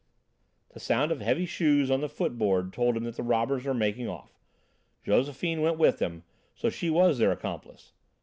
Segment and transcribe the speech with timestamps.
[0.69, 4.07] The sound of heavy shoes on the footboard told him that the robbers were making
[4.07, 4.39] off.
[5.03, 6.23] Josephine went with them,
[6.55, 7.93] so she was their accomplice.